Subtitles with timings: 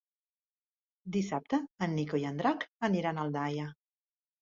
[1.17, 3.73] Dissabte en Nico i en Drac aniran a Aldaia.